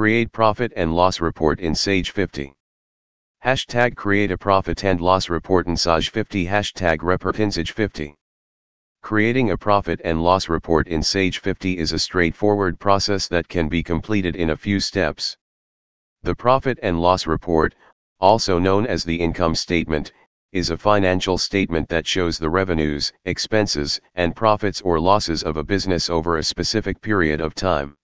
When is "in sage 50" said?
1.60-2.54, 5.66-6.46, 7.38-8.14, 10.88-11.76